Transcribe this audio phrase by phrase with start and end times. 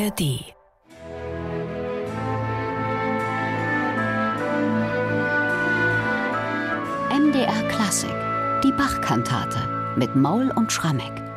[0.00, 0.54] ARD.
[7.10, 8.08] MDR Klassik,
[8.64, 9.58] die Bachkantate
[9.96, 11.29] mit Maul und Schrammeck.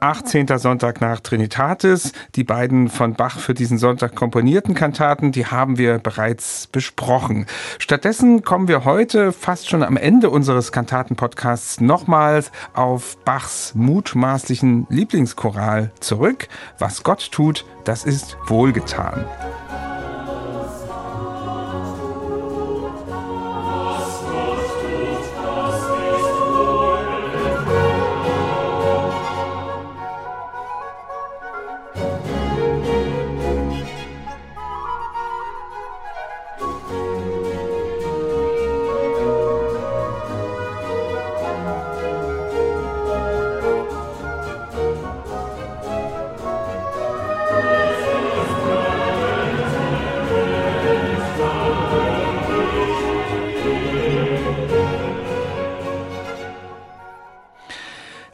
[0.00, 0.46] 18.
[0.58, 2.12] Sonntag nach Trinitatis.
[2.34, 7.46] Die beiden von Bach für diesen Sonntag komponierten Kantaten, die haben wir bereits besprochen.
[7.78, 15.90] Stattdessen kommen wir heute fast schon am Ende unseres Kantaten-Podcasts nochmals auf Bachs mutmaßlichen Lieblingschoral
[16.00, 16.48] zurück.
[16.78, 19.24] Was Gott tut, das ist wohlgetan.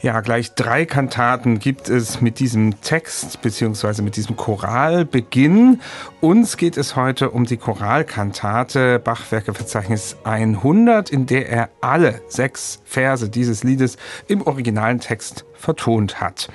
[0.05, 5.81] Ja, gleich drei Kantaten gibt es mit diesem Text beziehungsweise mit diesem Choralbeginn.
[6.21, 13.27] Uns geht es heute um die Choralkantate Bachwerkeverzeichnis 100, in der er alle sechs Verse
[13.31, 16.49] dieses Liedes im originalen Text vertont hat.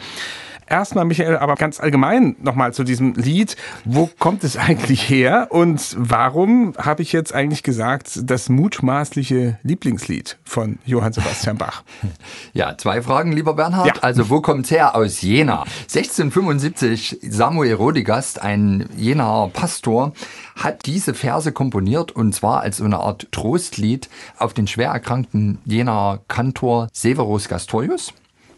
[0.71, 3.57] Erstmal, Michael, aber ganz allgemein nochmal zu diesem Lied.
[3.85, 10.39] Wo kommt es eigentlich her und warum habe ich jetzt eigentlich gesagt, das mutmaßliche Lieblingslied
[10.45, 11.83] von Johann Sebastian Bach?
[12.53, 13.87] Ja, zwei Fragen, lieber Bernhard.
[13.87, 13.93] Ja.
[14.03, 14.95] Also, wo kommt es her?
[14.95, 15.63] Aus Jena.
[15.83, 20.13] 1675, Samuel Rodigast, ein Jenaer Pastor,
[20.57, 25.59] hat diese Verse komponiert und zwar als so eine Art Trostlied auf den schwer erkrankten
[25.65, 28.13] Jenaer Kantor Severus Gastorius.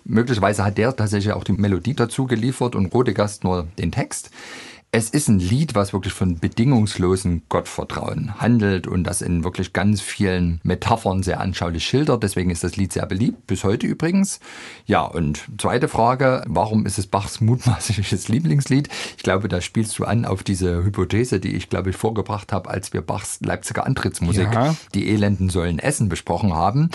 [0.04, 4.30] Möglicherweise hat der tatsächlich auch die Melodie dazu geliefert und Rodegast nur den Text.
[4.94, 10.02] Es ist ein Lied, was wirklich von bedingungslosen Gottvertrauen handelt und das in wirklich ganz
[10.02, 12.22] vielen Metaphern sehr anschaulich schildert.
[12.22, 14.38] Deswegen ist das Lied sehr beliebt, bis heute übrigens.
[14.84, 18.90] Ja, und zweite Frage, warum ist es Bachs mutmaßliches Lieblingslied?
[19.16, 22.68] Ich glaube, da spielst du an auf diese Hypothese, die ich, glaube ich, vorgebracht habe,
[22.68, 24.76] als wir Bachs Leipziger Antrittsmusik, ja.
[24.92, 26.90] die Elenden sollen essen, besprochen haben.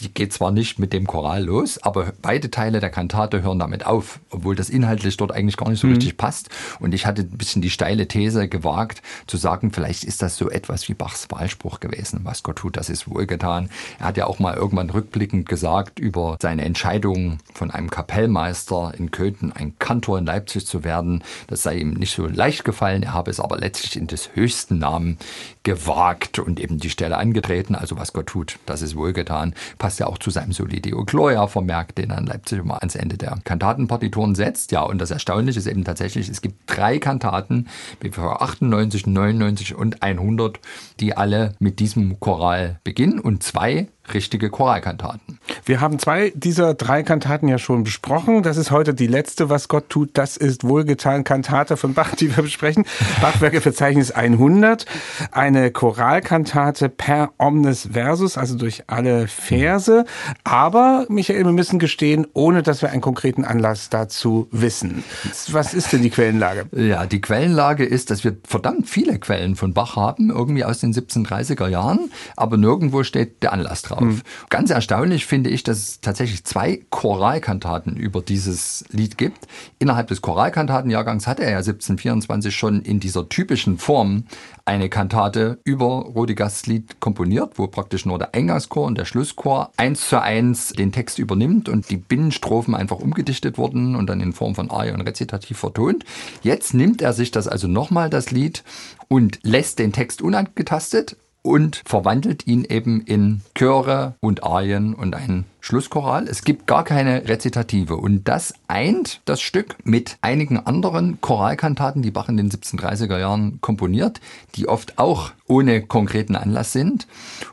[0.00, 3.84] Die geht zwar nicht mit dem Choral los, aber beide Teile der Kantate hören damit
[3.84, 5.96] auf, obwohl das inhaltlich dort eigentlich gar nicht so mhm.
[5.96, 6.48] richtig passt.
[6.80, 10.88] Und ich hatte bisschen die steile These gewagt, zu sagen, vielleicht ist das so etwas
[10.88, 12.20] wie Bachs Wahlspruch gewesen.
[12.22, 13.68] Was Gott tut, das ist wohlgetan.
[13.98, 19.10] Er hat ja auch mal irgendwann rückblickend gesagt über seine Entscheidung von einem Kapellmeister in
[19.10, 21.24] Köthen ein Kantor in Leipzig zu werden.
[21.48, 23.02] Das sei ihm nicht so leicht gefallen.
[23.02, 25.18] Er habe es aber letztlich in des höchsten Namen
[25.64, 27.74] gewagt und eben die Stelle angetreten.
[27.74, 29.54] Also was Gott tut, das ist wohlgetan.
[29.78, 33.16] Passt ja auch zu seinem Solideo Gloria vermerkt, den er in Leipzig immer ans Ende
[33.16, 34.70] der Kantatenpartituren setzt.
[34.70, 37.68] Ja, und das Erstaunliche ist eben tatsächlich, es gibt drei Kantaten Kantaten,
[38.00, 40.60] BWV 98, 99 und 100,
[41.00, 43.18] die alle mit diesem Choral beginnen.
[43.18, 45.38] Und zwei richtige Choralkantaten.
[45.64, 48.42] Wir haben zwei dieser drei Kantaten ja schon besprochen.
[48.42, 50.10] Das ist heute die letzte, was Gott tut.
[50.14, 52.84] Das ist wohlgetan Kantate von Bach, die wir besprechen.
[53.20, 54.86] Bachwerkeverzeichnis 100.
[55.30, 60.04] Eine Choralkantate per omnes versus, also durch alle Verse.
[60.44, 65.04] Aber, Michael, wir müssen gestehen, ohne dass wir einen konkreten Anlass dazu wissen.
[65.50, 66.66] Was ist denn die Quellenlage?
[66.72, 70.92] Ja, die Quellenlage ist, dass wir verdammt viele Quellen von Bach haben, irgendwie aus den
[70.92, 74.02] 1730er Jahren, aber nirgendwo steht der Anlass drauf.
[74.02, 74.22] Mhm.
[74.50, 79.46] Ganz erstaunlich finde ich, dass es tatsächlich zwei Choralkantaten über dieses Lied gibt.
[79.78, 84.24] Innerhalb des Choralkantatenjahrgangs hatte er ja 1724 schon in dieser typischen Form
[84.64, 90.08] eine Kantate über Rodigasts Lied komponiert, wo praktisch nur der Eingangschor und der Schlusschor eins
[90.08, 94.54] zu eins den Text übernimmt und die Binnenstrophen einfach umgedichtet wurden und dann in Form
[94.54, 96.04] von Arie und Rezitativ vertont.
[96.42, 98.62] Jetzt nimmt er sich das also nochmal, das Lied,
[99.08, 105.44] und lässt den Text unangetastet und verwandelt ihn eben in Chöre und Arien und ein
[105.60, 106.26] Schlusschoral.
[106.28, 112.10] Es gibt gar keine Rezitative und das eint das Stück mit einigen anderen Choralkantaten, die
[112.10, 114.20] Bach in den 1730er Jahren komponiert,
[114.54, 117.06] die oft auch ohne konkreten Anlass sind.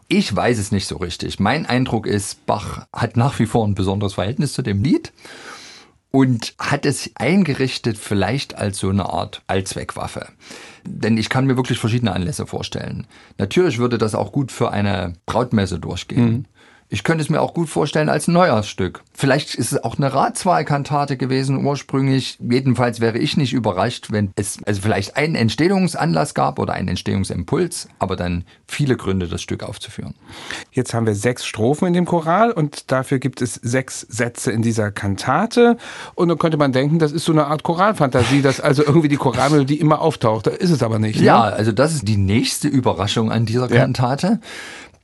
[0.08, 1.40] Ich weiß es nicht so richtig.
[1.40, 5.12] Mein Eindruck ist, Bach hat nach wie vor ein besonderes Verhältnis zu dem Lied
[6.12, 10.28] und hat es eingerichtet vielleicht als so eine Art Allzweckwaffe.
[10.84, 13.06] Denn ich kann mir wirklich verschiedene Anlässe vorstellen.
[13.38, 16.32] Natürlich würde das auch gut für eine Brautmesse durchgehen.
[16.32, 16.46] Mhm.
[16.92, 19.04] Ich könnte es mir auch gut vorstellen als Neujahrsstück.
[19.14, 22.40] Vielleicht ist es auch eine Ratswahlkantate gewesen ursprünglich.
[22.42, 27.90] Jedenfalls wäre ich nicht überrascht, wenn es also vielleicht einen Entstehungsanlass gab oder einen Entstehungsimpuls,
[28.00, 30.16] aber dann viele Gründe, das Stück aufzuführen.
[30.72, 34.64] Jetzt haben wir sechs Strophen in dem Choral und dafür gibt es sechs Sätze in
[34.64, 35.78] dieser Kantate.
[36.16, 39.18] Und dann könnte man denken, das ist so eine Art Choralfantasie, dass also irgendwie die
[39.18, 40.48] Choralmelodie immer auftaucht.
[40.48, 41.20] Da ist es aber nicht.
[41.22, 41.54] Ja, ne?
[41.54, 44.28] also das ist die nächste Überraschung an dieser Kantate.
[44.28, 44.40] Ja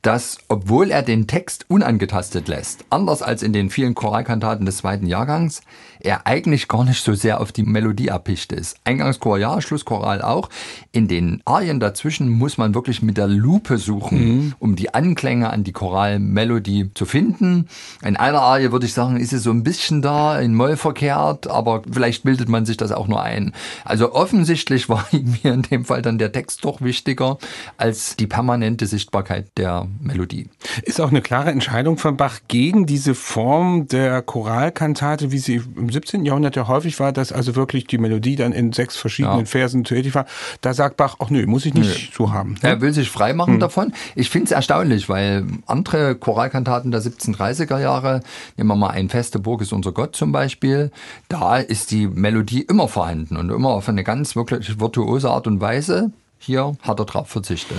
[0.06, 5.06] dass, obwohl er den Text unangetastet lässt, anders als in den vielen Choralkantaten des zweiten
[5.06, 5.62] Jahrgangs,
[6.06, 8.76] er eigentlich gar nicht so sehr auf die Melodie erpicht ist.
[8.84, 10.48] Eingangschor ja, Schlusschoral auch.
[10.92, 14.54] In den Arien dazwischen muss man wirklich mit der Lupe suchen, mhm.
[14.58, 17.68] um die Anklänge an die Choralmelodie zu finden.
[18.02, 21.48] In einer Arie würde ich sagen, ist es so ein bisschen da, in Moll verkehrt,
[21.48, 23.52] aber vielleicht bildet man sich das auch nur ein.
[23.84, 27.38] Also offensichtlich war mir in dem Fall dann der Text doch wichtiger
[27.76, 30.48] als die permanente Sichtbarkeit der Melodie.
[30.82, 35.90] Ist auch eine klare Entscheidung von Bach gegen diese Form der Choralkantate, wie sie im
[35.96, 36.26] 17.
[36.26, 39.44] Jahrhundert ja häufig war, dass also wirklich die Melodie dann in sechs verschiedenen ja.
[39.46, 40.26] Versen tätig war.
[40.60, 42.14] Da sagt Bach, ach nö, muss ich nicht nö.
[42.14, 42.52] so haben.
[42.62, 42.68] Ne?
[42.68, 43.60] Er will sich freimachen hm.
[43.60, 43.94] davon.
[44.14, 48.20] Ich finde es erstaunlich, weil andere Choralkantaten der 1730er Jahre,
[48.58, 50.90] nehmen wir mal ein Feste Burg ist unser Gott zum Beispiel,
[51.28, 55.62] da ist die Melodie immer vorhanden und immer auf eine ganz wirklich virtuose Art und
[55.62, 56.12] Weise.
[56.46, 57.78] Hier hat er darauf verzichtet.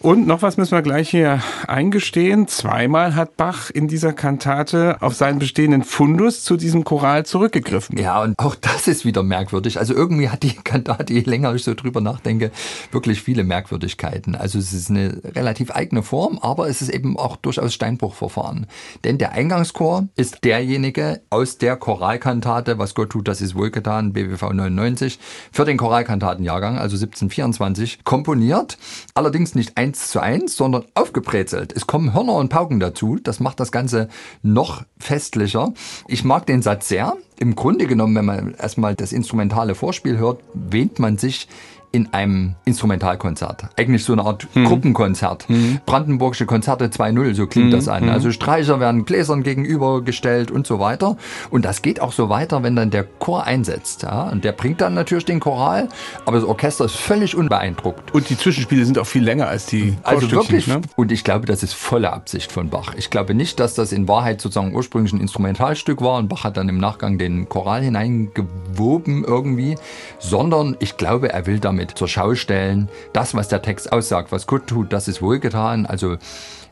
[0.00, 2.48] Und noch was müssen wir gleich hier eingestehen.
[2.48, 7.96] Zweimal hat Bach in dieser Kantate auf seinen bestehenden Fundus zu diesem Choral zurückgegriffen.
[7.96, 9.78] Ja, und auch das ist wieder merkwürdig.
[9.78, 12.50] Also irgendwie hat die Kantate, je länger ich so drüber nachdenke,
[12.90, 14.34] wirklich viele Merkwürdigkeiten.
[14.34, 18.66] Also es ist eine relativ eigene Form, aber es ist eben auch durchaus Steinbruchverfahren.
[19.04, 24.52] Denn der Eingangschor ist derjenige aus der Choralkantate, was Gott tut, das ist wohlgetan, BWV
[24.52, 25.20] 99,
[25.52, 28.78] für den Choralkantatenjahrgang, also 1724, komponiert.
[29.12, 31.74] Allerdings nicht ein eins zu eins, sondern aufgebrezelt.
[31.74, 33.18] Es kommen Hörner und Pauken dazu.
[33.22, 34.08] Das macht das Ganze
[34.42, 35.72] noch festlicher.
[36.08, 37.16] Ich mag den Satz sehr.
[37.38, 41.48] Im Grunde genommen, wenn man erstmal das instrumentale Vorspiel hört, wähnt man sich
[41.90, 43.68] in einem Instrumentalkonzert.
[43.76, 44.64] Eigentlich so eine Art mhm.
[44.66, 45.48] Gruppenkonzert.
[45.48, 45.80] Mhm.
[45.86, 47.72] Brandenburgische Konzerte 2.0, so klingt mhm.
[47.72, 48.04] das an.
[48.04, 48.10] Mhm.
[48.10, 51.16] Also Streicher werden Gläsern gegenübergestellt und so weiter.
[51.50, 54.02] Und das geht auch so weiter, wenn dann der Chor einsetzt.
[54.02, 54.28] Ja?
[54.28, 55.88] Und der bringt dann natürlich den Choral,
[56.26, 58.12] aber das Orchester ist völlig unbeeindruckt.
[58.14, 60.66] Und die Zwischenspiele sind auch viel länger als die Also wirklich.
[60.66, 60.82] Ne?
[60.96, 62.94] Und ich glaube, das ist volle Absicht von Bach.
[62.96, 66.58] Ich glaube nicht, dass das in Wahrheit sozusagen ursprünglich ein Instrumentalstück war und Bach hat
[66.58, 69.76] dann im Nachgang den Choral hineingewoben irgendwie,
[70.18, 72.88] sondern ich glaube, er will damit damit zur Schau stellen.
[73.12, 75.86] Das, was der Text aussagt, was Gott tut, das ist wohlgetan.
[75.86, 76.16] Also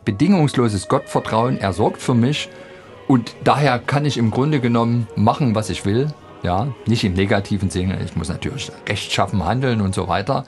[0.05, 2.49] bedingungsloses Gottvertrauen, er sorgt für mich.
[3.07, 6.13] Und daher kann ich im Grunde genommen machen, was ich will.
[6.43, 8.03] Ja, nicht im negativen Sinne.
[8.05, 10.45] Ich muss natürlich rechtschaffen handeln und so weiter.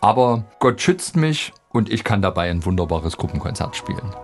[0.00, 4.14] Aber Gott schützt mich und ich kann dabei ein wunderbares Gruppenkonzert spielen.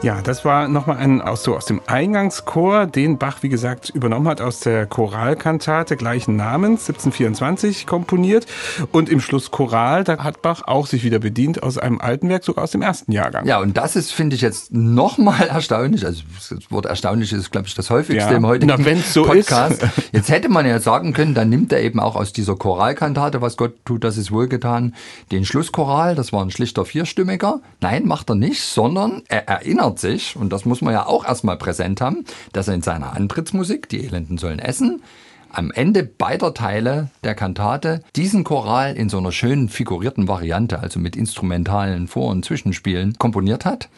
[0.00, 4.28] Ja, das war nochmal ein aus, so aus dem Eingangschor, den Bach, wie gesagt, übernommen
[4.28, 8.46] hat aus der Choralkantate gleichen Namens, 1724 komponiert.
[8.92, 12.44] Und im Schluss Choral, da hat Bach auch sich wieder bedient aus einem alten Werk,
[12.44, 13.44] sogar aus dem ersten Jahrgang.
[13.44, 16.06] Ja, und das ist, finde ich, jetzt nochmal erstaunlich.
[16.06, 18.36] Also das Wort erstaunlich ist, glaube ich, das häufigste ja.
[18.36, 19.82] im heutigen Na, so Podcast.
[19.82, 19.92] Ist.
[20.12, 23.56] Jetzt hätte man ja sagen können, dann nimmt er eben auch aus dieser Choralkantate, was
[23.56, 24.94] Gott tut, das ist wohlgetan,
[25.32, 27.60] den Schlusschoral, das war ein schlichter Vierstimmiger.
[27.80, 31.56] Nein, macht er nicht, sondern er erinnert sich, und das muss man ja auch erstmal
[31.56, 35.02] präsent haben, dass er in seiner Antrittsmusik, die Elenden sollen essen,
[35.50, 41.00] am Ende beider Teile der Kantate diesen Choral in so einer schönen figurierten Variante, also
[41.00, 43.88] mit instrumentalen Vor- und Zwischenspielen, komponiert hat.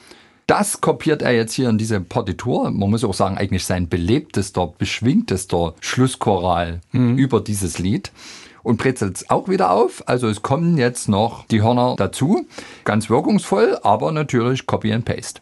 [0.47, 2.71] Das kopiert er jetzt hier in diese Partitur.
[2.71, 7.17] Man muss auch sagen, eigentlich sein belebtester, beschwingtester Schlusschoral mhm.
[7.17, 8.11] über dieses Lied
[8.63, 10.03] und brezelt es auch wieder auf.
[10.07, 12.47] Also es kommen jetzt noch die Hörner dazu.
[12.85, 15.41] Ganz wirkungsvoll, aber natürlich Copy and Paste.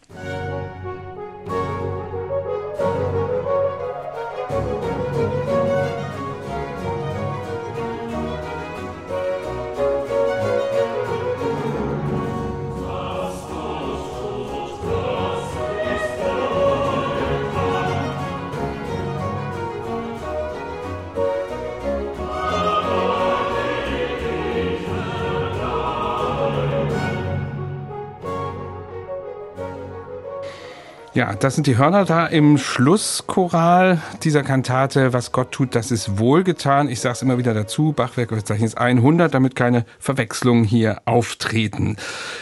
[31.18, 35.12] Ja, das sind die Hörner da im Schlusschoral dieser Kantate.
[35.12, 36.88] Was Gott tut, das ist wohlgetan.
[36.88, 41.96] Ich sage es immer wieder dazu, Bachwerkverzeichnis 100, damit keine Verwechslungen hier auftreten.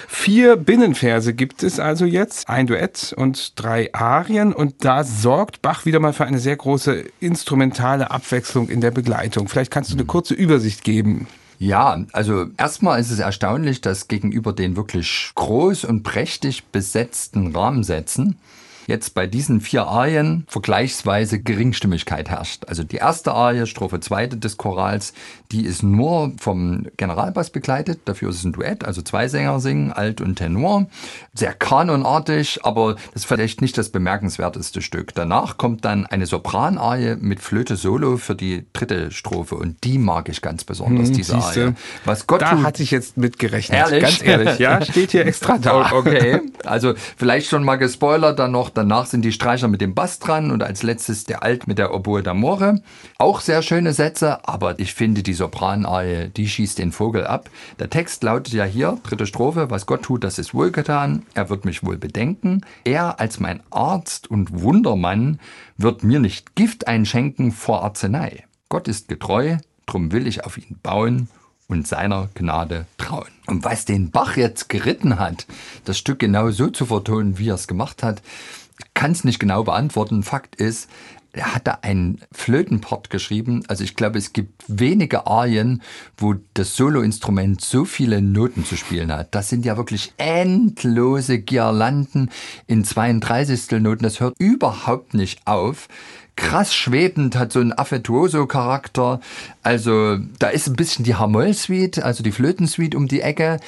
[0.08, 4.52] Vier Binnenverse gibt es also jetzt, ein Duett und drei Arien.
[4.52, 9.48] Und da sorgt Bach wieder mal für eine sehr große instrumentale Abwechslung in der Begleitung.
[9.48, 11.28] Vielleicht kannst du eine kurze Übersicht geben.
[11.58, 18.36] Ja, also erstmal ist es erstaunlich, dass gegenüber den wirklich groß und prächtig besetzten Rahmensätzen
[18.86, 22.64] jetzt bei diesen vier Arien vergleichsweise Geringstimmigkeit herrscht.
[22.66, 25.12] Also die erste Arie, Strophe zweite des Chorals,
[25.52, 28.00] die ist nur vom Generalbass begleitet.
[28.04, 30.86] Dafür ist es ein Duett, also zwei Sänger singen, Alt und Tenor.
[31.34, 35.14] Sehr kanonartig, aber das ist vielleicht nicht das bemerkenswerteste Stück.
[35.14, 40.28] Danach kommt dann eine Sopranarie mit Flöte Solo für die dritte Strophe und die mag
[40.28, 41.74] ich ganz besonders, hm, diese Arie.
[42.04, 43.78] Was Gott da hatte ich jetzt mit gerechnet.
[43.78, 44.02] Ehrlich?
[44.02, 45.92] Ganz ehrlich, ja, steht hier extra da.
[45.92, 50.18] Okay, also vielleicht schon mal gespoilert, dann noch Danach sind die Streicher mit dem Bass
[50.18, 52.82] dran und als letztes der Alt mit der Oboe d'Amore.
[53.16, 57.48] Auch sehr schöne Sätze, aber ich finde die Sopranarie, die schießt den Vogel ab.
[57.78, 61.22] Der Text lautet ja hier, dritte Strophe, was Gott tut, das ist wohlgetan.
[61.32, 62.66] Er wird mich wohl bedenken.
[62.84, 65.40] Er als mein Arzt und Wundermann
[65.78, 68.44] wird mir nicht Gift einschenken vor Arznei.
[68.68, 69.56] Gott ist getreu,
[69.86, 71.30] drum will ich auf ihn bauen
[71.66, 73.30] und seiner Gnade trauen.
[73.46, 75.46] Und was den Bach jetzt geritten hat,
[75.86, 78.20] das Stück genau so zu vertonen, wie er es gemacht hat,
[78.94, 80.22] kann es nicht genau beantworten.
[80.22, 80.88] Fakt ist,
[81.36, 83.62] er hat da einen Flötenpart geschrieben.
[83.68, 85.82] Also ich glaube, es gibt wenige Arien,
[86.16, 89.34] wo das Soloinstrument so viele Noten zu spielen hat.
[89.34, 92.30] Das sind ja wirklich endlose Girlanden
[92.66, 93.82] in 32.
[93.82, 94.02] Noten.
[94.02, 95.88] Das hört überhaupt nicht auf.
[96.36, 99.20] Krass schwebend, hat so einen Affettuoso-Charakter.
[99.62, 103.58] Also da ist ein bisschen die Hamoll-Suite, also die Flötensuite um die Ecke.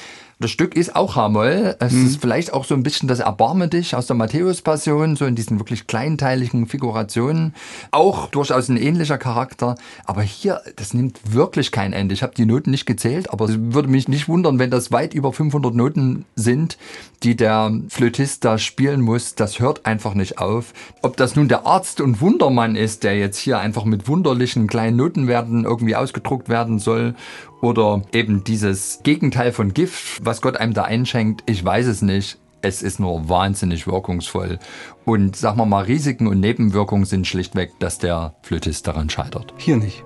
[0.41, 1.75] Das Stück ist auch Hamoll.
[1.79, 2.05] Es mhm.
[2.05, 5.59] ist vielleicht auch so ein bisschen das Erbarme dich aus der Matthäus-Passion, so in diesen
[5.59, 7.53] wirklich kleinteiligen Figurationen.
[7.91, 9.75] Auch durchaus ein ähnlicher Charakter.
[10.05, 12.13] Aber hier, das nimmt wirklich kein Ende.
[12.13, 15.13] Ich habe die Noten nicht gezählt, aber es würde mich nicht wundern, wenn das weit
[15.13, 16.77] über 500 Noten sind,
[17.23, 19.35] die der Flötist da spielen muss.
[19.35, 20.73] Das hört einfach nicht auf.
[21.01, 24.95] Ob das nun der Arzt und Wundermann ist, der jetzt hier einfach mit wunderlichen kleinen
[24.95, 27.15] Notenwerten irgendwie ausgedruckt werden soll
[27.61, 32.37] oder eben dieses Gegenteil von Gift, was Gott einem da einschenkt, ich weiß es nicht.
[32.61, 34.59] Es ist nur wahnsinnig wirkungsvoll.
[35.05, 39.53] Und sagen wir mal, Risiken und Nebenwirkungen sind schlichtweg, dass der Flötist daran scheitert.
[39.57, 40.03] Hier nicht.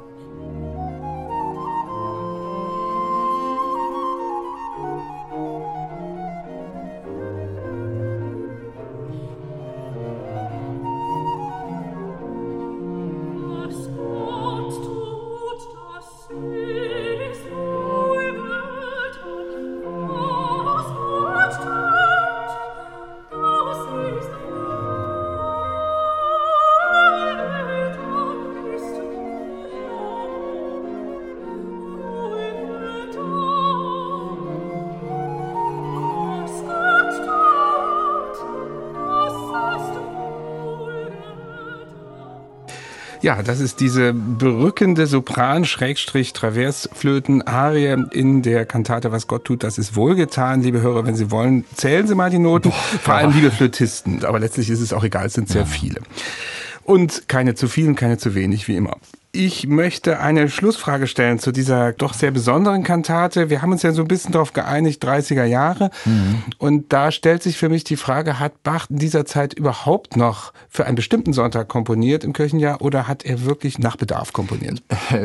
[43.23, 50.61] Ja, das ist diese berückende Sopran-Travers-Flöten-Arie in der Kantate Was Gott tut, das ist wohlgetan.
[50.61, 52.71] Liebe Hörer, wenn Sie wollen, zählen Sie mal die Noten.
[52.71, 54.25] Boah, Vor allem liebe Flötisten.
[54.25, 55.67] Aber letztlich ist es auch egal, es sind sehr ja.
[55.67, 56.01] viele.
[56.83, 58.97] Und keine zu viel und keine zu wenig, wie immer.
[59.35, 63.49] Ich möchte eine Schlussfrage stellen zu dieser doch sehr besonderen Kantate.
[63.49, 65.89] Wir haben uns ja so ein bisschen darauf geeinigt, 30er Jahre.
[66.05, 66.43] Mhm.
[66.59, 70.53] Und da stellt sich für mich die Frage, hat Bach in dieser Zeit überhaupt noch
[70.69, 74.83] für einen bestimmten Sonntag komponiert im Kirchenjahr oder hat er wirklich nach Bedarf komponiert?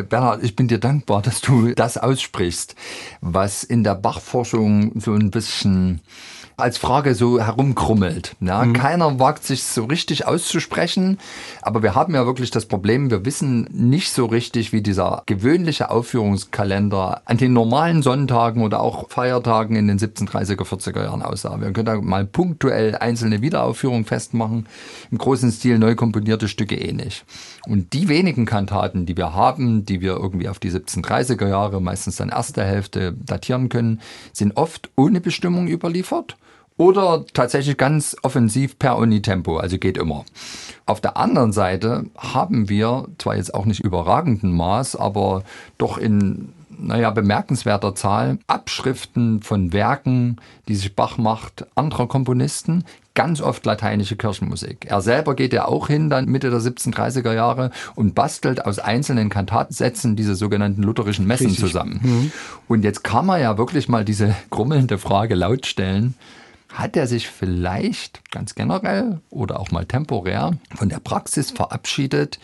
[0.09, 2.77] Bernhard, ich bin dir dankbar, dass du das aussprichst,
[3.21, 6.01] was in der Bachforschung so ein bisschen
[6.59, 8.35] als Frage so herumkrummelt.
[8.41, 8.73] Ja, mhm.
[8.73, 11.19] Keiner wagt sich so richtig auszusprechen,
[11.63, 15.91] aber wir haben ja wirklich das Problem, wir wissen nicht so richtig, wie dieser gewöhnliche
[15.91, 21.61] Aufführungskalender an den normalen Sonntagen oder auch Feiertagen in den 1730er, 40er Jahren aussah.
[21.61, 24.67] Wir können da mal punktuell einzelne Wiederaufführungen festmachen,
[25.13, 27.25] im großen Stil neu komponierte Stücke eh nicht.
[27.67, 32.17] Und die wenigen Kantaten, die wir haben, die wir irgendwie auf die 1730er Jahre, meistens
[32.17, 34.01] dann erste Hälfte datieren können,
[34.33, 36.37] sind oft ohne Bestimmung überliefert
[36.79, 40.25] oder tatsächlich ganz offensiv per Unitempo, also geht immer.
[40.87, 45.43] Auf der anderen Seite haben wir zwar jetzt auch nicht überragenden Maß, aber
[45.77, 50.37] doch in naja, bemerkenswerter Zahl Abschriften von Werken,
[50.69, 54.87] die sich Bach macht, anderer Komponisten, ganz oft lateinische Kirchenmusik.
[54.87, 59.29] Er selber geht ja auch hin, dann Mitte der 1730er Jahre und bastelt aus einzelnen
[59.29, 61.65] Kantatensätzen diese sogenannten lutherischen Messen Richtig.
[61.65, 62.01] zusammen.
[62.03, 62.33] Mhm.
[62.69, 66.15] Und jetzt kann man ja wirklich mal diese grummelnde Frage laut stellen,
[66.73, 72.39] hat er sich vielleicht ganz generell oder auch mal temporär von der Praxis verabschiedet,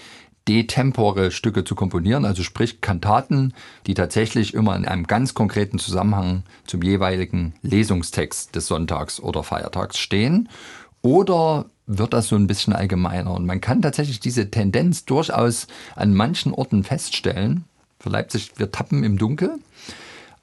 [0.49, 3.55] detempore Stücke zu komponieren, also sprich Kantaten,
[3.87, 9.99] die tatsächlich immer in einem ganz konkreten Zusammenhang zum jeweiligen Lesungstext des Sonntags oder Feiertags
[9.99, 10.49] stehen.
[11.01, 13.33] Oder wird das so ein bisschen allgemeiner?
[13.33, 15.67] Und man kann tatsächlich diese Tendenz durchaus
[15.97, 17.65] an manchen Orten feststellen.
[17.99, 19.59] Für Leipzig, wir tappen im Dunkel.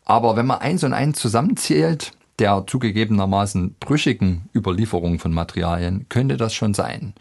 [0.06, 6.54] Aber wenn man eins und eins zusammenzählt, der zugegebenermaßen brüchigen Überlieferung von Materialien könnte das
[6.54, 7.14] schon sein.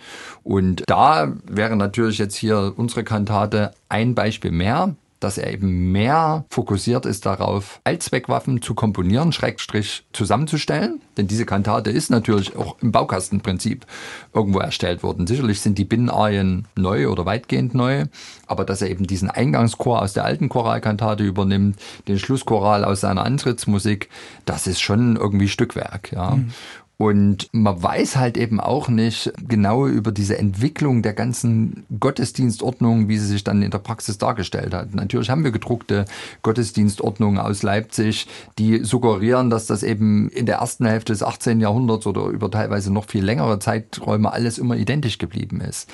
[0.43, 6.45] Und da wäre natürlich jetzt hier unsere Kantate ein Beispiel mehr dass er eben mehr
[6.51, 11.01] fokussiert ist darauf, Allzweckwaffen zu komponieren, Schrägstrich zusammenzustellen.
[11.17, 13.87] Denn diese Kantate ist natürlich auch im Baukastenprinzip
[14.35, 15.27] irgendwo erstellt worden.
[15.27, 18.07] Sicherlich sind die Binnenarien neu oder weitgehend neu,
[18.47, 21.77] aber dass er eben diesen Eingangschor aus der alten Choralkantate übernimmt,
[22.09, 24.09] den Schlusschoral aus seiner Antrittsmusik,
[24.47, 26.13] das ist schon irgendwie Stückwerk.
[26.13, 26.33] Ja.
[26.33, 26.53] Mhm.
[27.01, 33.17] Und man weiß halt eben auch nicht genau über diese Entwicklung der ganzen Gottesdienstordnung, wie
[33.17, 34.95] sie sich dann in der Praxis dargestellt hat.
[34.95, 36.05] Natürlich haben wir gedruckte
[36.43, 38.27] Gottesdienstordnungen aus Leipzig,
[38.59, 41.61] die suggerieren, dass das eben in der ersten Hälfte des 18.
[41.61, 45.89] Jahrhunderts oder über teilweise noch viel längere Zeiträume alles immer identisch geblieben ist.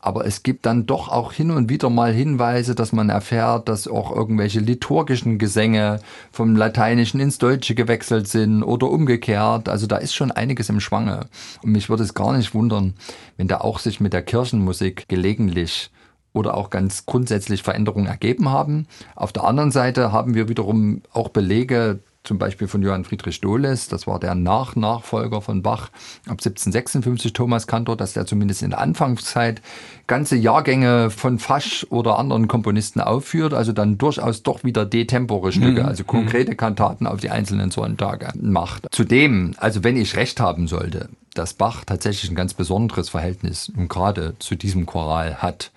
[0.00, 3.88] Aber es gibt dann doch auch hin und wieder mal Hinweise, dass man erfährt, dass
[3.88, 6.00] auch irgendwelche liturgischen Gesänge
[6.30, 9.68] vom Lateinischen ins Deutsche gewechselt sind oder umgekehrt.
[9.68, 11.26] Also da ist schon einiges im Schwange.
[11.62, 12.94] Und mich würde es gar nicht wundern,
[13.36, 15.90] wenn da auch sich mit der Kirchenmusik gelegentlich
[16.32, 18.86] oder auch ganz grundsätzlich Veränderungen ergeben haben.
[19.16, 23.88] Auf der anderen Seite haben wir wiederum auch Belege, zum Beispiel von Johann Friedrich Dohles,
[23.88, 25.88] das war der Nachnachfolger von Bach
[26.26, 29.62] ab 1756 Thomas Kantor, dass der zumindest in der Anfangszeit
[30.06, 35.80] ganze Jahrgänge von Fasch oder anderen Komponisten aufführt, also dann durchaus doch wieder detempore Stücke,
[35.80, 35.88] mhm.
[35.88, 38.86] also konkrete Kantaten auf die einzelnen Sonntage macht.
[38.90, 44.34] Zudem, also wenn ich recht haben sollte, dass Bach tatsächlich ein ganz besonderes Verhältnis gerade
[44.38, 45.70] zu diesem Choral hat,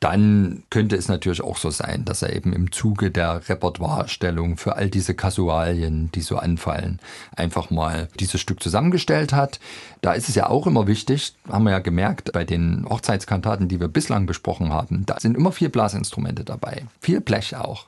[0.00, 4.76] dann könnte es natürlich auch so sein, dass er eben im Zuge der Repertoirestellung für
[4.76, 7.00] all diese Kasualien, die so anfallen,
[7.34, 9.58] einfach mal dieses Stück zusammengestellt hat.
[10.00, 13.80] Da ist es ja auch immer wichtig, haben wir ja gemerkt, bei den Hochzeitskantaten, die
[13.80, 17.86] wir bislang besprochen haben, da sind immer vier Blasinstrumente dabei, viel Blech auch.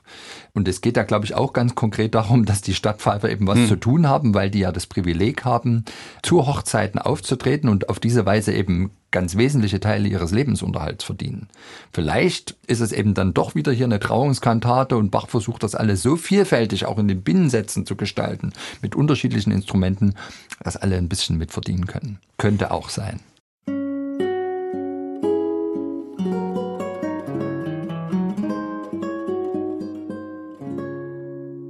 [0.53, 3.59] Und es geht da, glaube ich, auch ganz konkret darum, dass die Stadtpfeifer eben was
[3.59, 3.67] hm.
[3.67, 5.85] zu tun haben, weil die ja das Privileg haben,
[6.23, 11.47] zu Hochzeiten aufzutreten und auf diese Weise eben ganz wesentliche Teile ihres Lebensunterhalts verdienen.
[11.91, 16.01] Vielleicht ist es eben dann doch wieder hier eine Trauungskantate und Bach versucht das alles
[16.01, 20.15] so vielfältig auch in den Binnensätzen zu gestalten, mit unterschiedlichen Instrumenten,
[20.63, 22.19] dass alle ein bisschen mitverdienen können.
[22.37, 23.19] Könnte auch sein.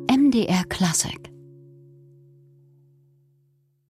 [0.08, 1.31] MDR Classic